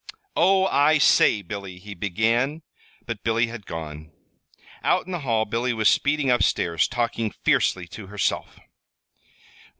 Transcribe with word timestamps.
"Oh, 0.35 0.65
I 0.65 0.97
say, 0.97 1.43
Billy," 1.43 1.77
he 1.77 1.93
began; 1.93 2.63
but 3.05 3.23
Billy 3.23 3.45
had 3.45 3.67
gone. 3.67 4.11
Out 4.83 5.05
in 5.05 5.11
the 5.11 5.19
hall 5.19 5.45
Billy 5.45 5.73
was 5.73 5.89
speeding 5.89 6.31
up 6.31 6.41
stairs, 6.41 6.87
talking 6.87 7.29
fiercely 7.29 7.85
to 7.89 8.07
herself. 8.07 8.57